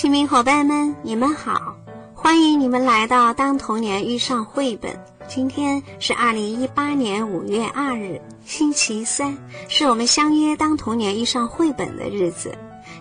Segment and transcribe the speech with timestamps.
[0.00, 1.74] 亲密伙伴们，你们好，
[2.14, 4.92] 欢迎你们来到《当童年遇上绘本》。
[5.26, 12.56] 今天是二零一八年五月二日，星期三，是我们相约《当童年遇上绘本》的日子。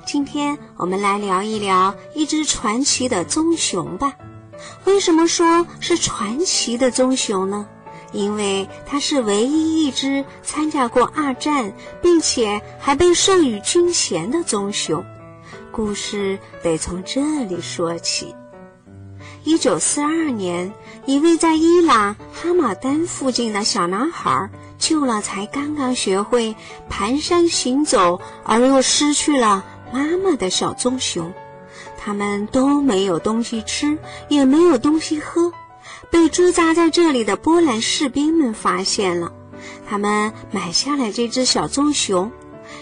[0.07, 4.15] 今天我们来聊一聊一只传奇的棕熊吧。
[4.85, 7.67] 为什么说是传奇的棕熊呢？
[8.11, 11.71] 因为它是唯一一只参加过二战，
[12.01, 15.05] 并且还被授予军衔的棕熊。
[15.77, 18.33] 故事得从这里说起。
[19.43, 20.73] 一九四二年，
[21.05, 26.55] 一位在伊朗哈马丹附近的小男孩救了才刚刚学会
[26.89, 29.63] 蹒跚行走而又失去了
[29.93, 31.31] 妈妈的小棕熊。
[31.95, 35.53] 他们都没有东西吃，也没有东西喝，
[36.09, 39.31] 被驻扎在这里的波兰士兵们发现了。
[39.87, 42.31] 他们买下了这只小棕熊。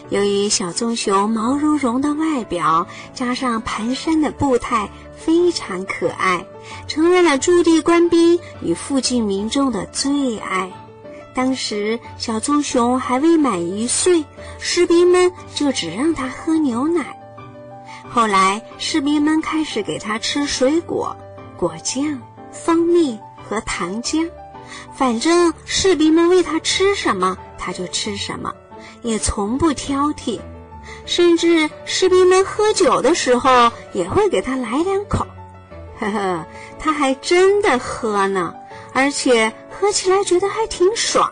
[0.09, 6.45] 由于小棕熊毛茸茸的外表加上蹒跚的步态，非常可爱，
[6.87, 10.71] 成为了驻地官兵与附近民众的最爱。
[11.33, 14.23] 当时小棕熊还未满一岁，
[14.59, 17.19] 士兵们就只让它喝牛奶。
[18.09, 21.15] 后来士兵们开始给它吃水果、
[21.57, 24.29] 果酱、蜂蜜和糖浆，
[24.93, 28.53] 反正士兵们喂它吃什么，它就吃什么。
[29.05, 30.39] 也从不挑剔，
[31.05, 35.27] 甚至士兵们喝酒的时候也会给他来两口。
[35.99, 36.45] 呵呵，
[36.79, 38.55] 他还真的喝呢，
[38.93, 41.31] 而且喝起来觉得还挺爽。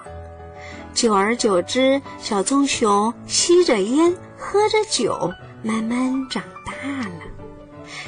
[0.94, 6.74] 久而久之，小棕熊吸着烟，喝着酒，慢慢长大
[7.10, 7.24] 了。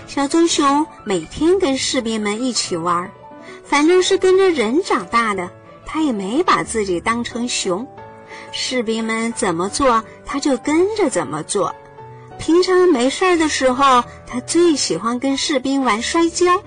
[0.05, 3.11] 小棕熊每天跟士兵们一起玩，
[3.63, 5.49] 反正是跟着人长大的，
[5.87, 7.87] 他也没把自己当成熊。
[8.57, 11.75] 士兵们怎么做，他就跟着怎么做。
[12.39, 16.63] 平常没事儿的时候，他最喜欢跟士兵玩摔跤，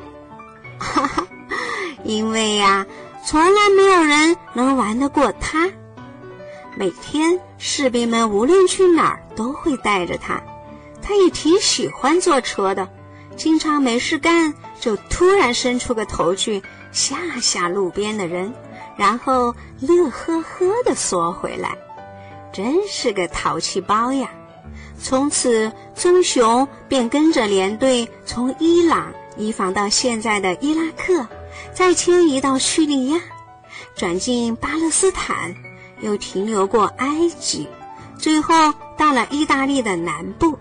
[0.78, 1.26] 哈哈，
[2.04, 2.86] 因为呀，
[3.24, 5.70] 从来没有人能玩得过他。
[6.76, 10.42] 每天，士兵们无论去哪儿都会带着他，
[11.00, 12.86] 他也挺喜欢坐车的，
[13.34, 16.62] 经常没事干就突然伸出个头去
[16.92, 18.52] 吓吓路边的人。
[18.96, 21.78] 然后乐呵呵地缩回来，
[22.52, 24.28] 真是个淘气包呀！
[25.00, 31.28] 从此，棕熊便跟着连队从伊朗移防到现在的伊拉克，
[31.72, 33.20] 再迁移到叙利亚，
[33.94, 35.54] 转进巴勒斯坦，
[36.00, 37.68] 又停留过埃及，
[38.18, 40.58] 最后到了意大利的南部。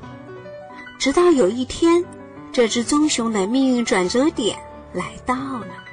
[0.99, 2.05] 直到有一天，
[2.51, 4.59] 这只棕熊的命运转折点
[4.93, 5.86] 来到了。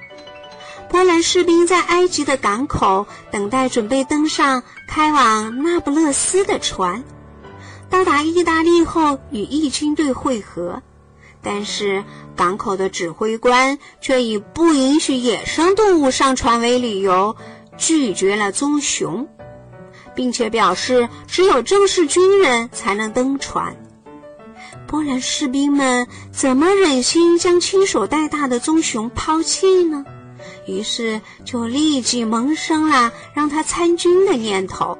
[0.95, 7.03] 波兰士兵在埃及的港口等待，准备登上开往那不勒斯的船。
[7.91, 10.83] 到达意大利后，与义军队会合，
[11.43, 12.05] 但是
[12.37, 17.35] 港口的指挥官却以不允许野生动物上船为理由，
[17.77, 19.27] 拒绝了棕熊，
[20.15, 23.77] 并且表示只有正式军人才能登船。
[24.87, 30.05] 波兰士兵们怎么忍心将亲手带大的棕熊抛弃呢？
[30.67, 34.99] 于是就立即萌生了让他参军的念头。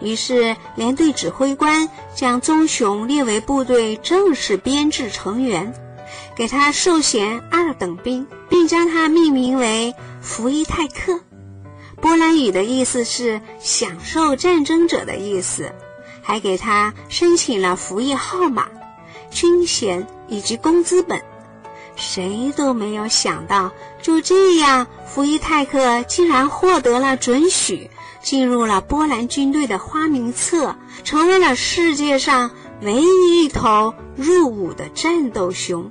[0.00, 5.72] 于是连队指挥官将棕熊列为部队正式编制成员，
[6.34, 11.18] 给他授衔二等兵，并将他命名为福伊泰克。
[12.02, 15.72] 波兰语的意思是“享受战争者”的意思，
[16.20, 18.68] 还给他申请了服役号码、
[19.30, 21.18] 军衔以及工资本。
[21.96, 27.90] 谁都没有想到，就这样，福伊泰克竟然获得了准许，
[28.22, 32.50] 进入了波兰军队的花名册，成为了世界上
[32.82, 35.90] 唯一一头入伍的战斗熊。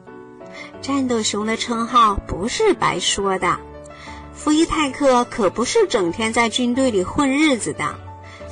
[0.82, 3.58] 战斗熊的称号不是白说的，
[4.34, 8.05] 福伊泰克可不是整天在军队里混日子的。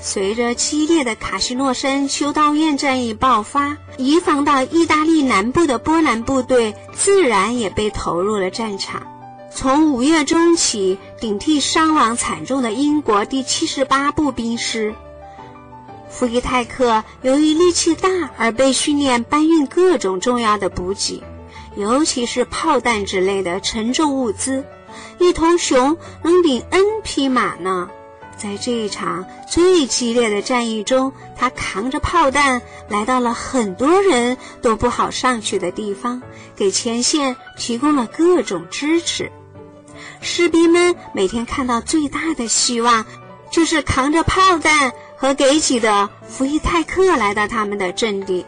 [0.05, 9.07] 随着激烈的卡西诺山修道院战役爆发，移防到意大利南部的波兰部队自然也被投入了战场。
[9.50, 14.94] 从五月中起，顶替伤亡惨重的英国第七十八步兵师。
[16.09, 21.23] 福伊泰克由于力气大而被训练搬运各种重要的补给，
[21.77, 24.65] 尤其是炮弹之类的沉重物资。
[25.17, 27.89] 一头熊能顶 N 匹马呢。
[28.38, 36.21] 在这一场最激烈的战役中，他扛着炮弹来到了很多人都不好上去的地方，
[36.56, 39.31] 给前线提供了各种支持。
[40.19, 43.06] 士兵们每天看到最大的希望，
[43.51, 48.45] 就是扛着炮弹和给起的福伊泰克来到他们的阵地。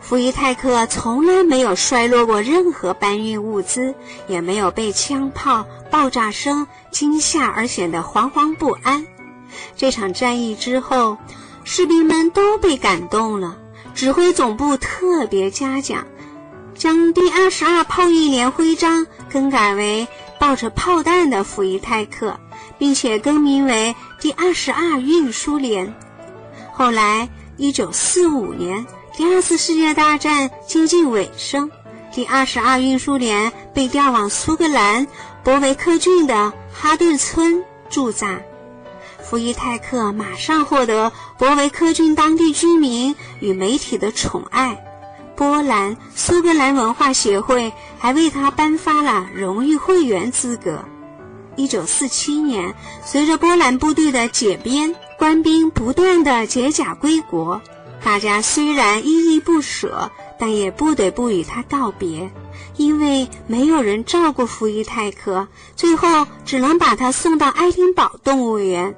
[0.00, 3.94] 伏伊泰克从来没有衰落过任何搬运物资，
[4.26, 9.06] 也没有被枪炮、爆炸声惊吓而显得惶惶不安。
[9.76, 11.16] 这场战役之后，
[11.64, 13.56] 士兵们都被感动了。
[13.94, 16.06] 指挥总部特别嘉奖，
[16.74, 20.06] 将第二十二炮翼连徽章更改为
[20.38, 22.38] 抱着炮弹的伏伊泰克，
[22.78, 25.92] 并且更名为第二十二运输连。
[26.72, 31.70] 后来，一九四五年，第二次世界大战接近尾声，
[32.12, 35.06] 第二十二运输连被调往苏格兰
[35.42, 38.40] 博维克郡的哈顿村驻扎。
[39.22, 44.84] 伏伊泰克马上获得博维克郡当地居民与媒体的宠爱，
[45.36, 50.84] 波兰苏格兰文化协会还为他颁发了荣誉会员资格。
[51.56, 52.74] 一九四七年，
[53.04, 57.60] 随着波兰部队的解编，官兵不断的解甲归国，
[58.02, 62.30] 大家虽然依依不舍，但也不得不与他道别，
[62.76, 65.46] 因为没有人照顾弗伊泰克，
[65.76, 68.94] 最后只能把他送到爱丁堡动物园。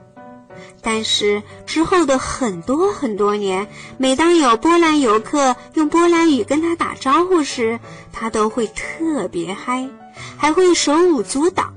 [0.83, 3.69] 但是之后的很多很多年，
[3.99, 7.79] 每当有波兰游客用波兰语跟他打招呼时，
[8.13, 9.89] 他都会特别嗨，
[10.37, 11.73] 还会手舞足蹈。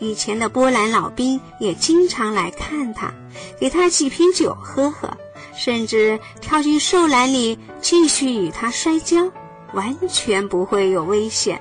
[0.00, 3.14] 以前的波兰老兵也经常来看他，
[3.58, 5.08] 给他几瓶酒喝喝，
[5.56, 9.30] 甚至跳进兽栏里继续与他摔跤，
[9.74, 11.60] 完全不会有危险。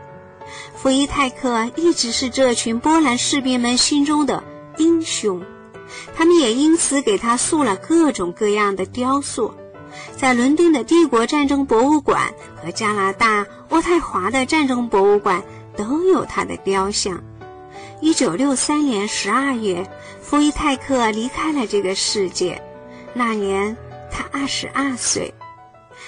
[0.75, 4.43] 伏伊泰克一直是这群波兰士兵们心中的
[4.77, 5.41] 英雄。
[6.15, 9.53] 他们也因此给他塑了各种各样的雕塑，
[10.17, 15.43] 在伦敦的帝国战争博物馆和加拿大渥太华的战争博物馆
[15.75, 17.23] 都有他的雕像。
[18.01, 19.87] 一九六三年十二月，
[20.21, 22.61] 伏伊泰克离开了这个世界，
[23.13, 23.77] 那年
[24.11, 25.33] 他二十二岁。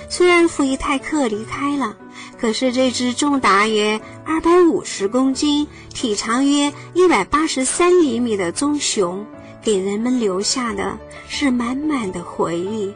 [0.09, 1.95] 虽然伏伊泰克离开了，
[2.39, 9.25] 可是这只重达约二百五十公斤、体长约一百八十三厘米的棕熊。
[9.62, 10.95] 给人们留下的
[11.27, 12.94] 是满满的回忆，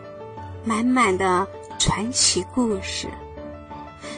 [0.64, 1.48] 满满的
[1.80, 3.08] 传奇故事。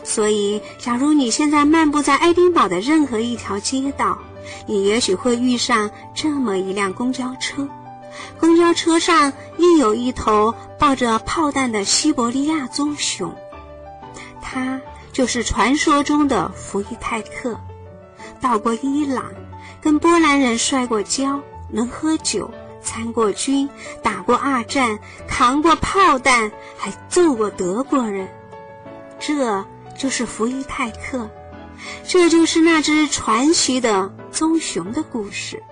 [0.03, 4.19] 所以，假如你现在漫步在爱丁堡的任何一条街道，
[4.67, 7.65] 你也许会遇上这么一辆公交车。
[8.39, 13.33] 公交车上印有一头抱着炮弹的西伯利亚棕熊，
[14.41, 14.81] 它
[15.11, 17.59] 就是传说中的伏伊泰克。
[18.39, 19.25] 到过伊朗，
[19.81, 21.39] 跟波兰人摔过跤。
[21.73, 22.51] 能喝酒，
[22.83, 23.69] 参过军，
[24.03, 28.27] 打过二战，扛过炮弹，还揍过德国人。
[29.17, 29.65] 这
[29.97, 31.29] 就是伏伊泰克，
[32.05, 35.63] 这就是那只传奇的棕熊的故事。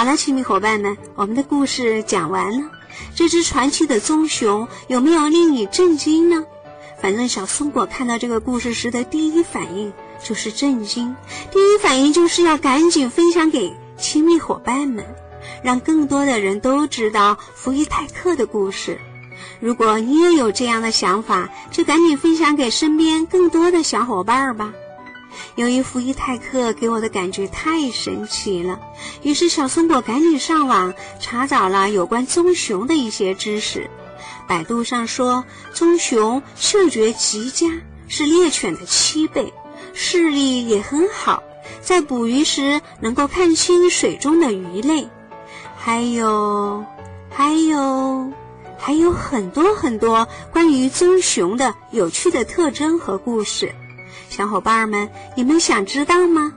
[0.00, 2.70] 好了，亲密伙伴们，我们的故事讲完了。
[3.14, 6.42] 这只传奇的棕熊有没有令你震惊呢？
[7.02, 9.92] 反正小松果看到这个故事时的第一反应
[10.24, 11.14] 就是震惊，
[11.52, 13.76] 第一反应就是要赶紧分享给。
[13.98, 15.04] 亲密伙伴们，
[15.62, 18.98] 让更多的人都知道福伊泰克的故事。
[19.60, 24.72] 如果你也有这样的想法，就赶紧分享给身边更多的小伙伴吧。
[25.54, 28.80] 由于福伊泰克给我的感觉太神奇了，
[29.22, 33.90] 于是小松果赶紧上网查找了有关棕熊的一些知识。
[34.48, 37.66] 百度上说，棕熊嗅觉极佳，
[38.08, 39.52] 是猎犬的七倍，
[39.94, 41.42] 视力也很好。
[41.80, 45.08] 在捕鱼时能够看清水中的鱼类，
[45.76, 46.84] 还有，
[47.30, 48.32] 还有，
[48.76, 53.72] 还有很多很多关于棕熊的有趣的特征和故事。
[54.28, 56.52] 小伙伴们，你们想知道吗？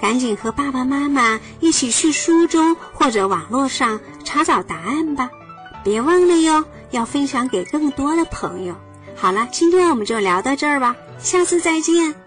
[0.00, 5.30] 赶紧和爸爸妈妈一起去书中或者网络上查找答案吧！
[5.82, 8.74] 别忘了哟，要分享给更多的朋友。
[9.14, 12.25] 好了，今天我们就聊到这儿吧，下次再见。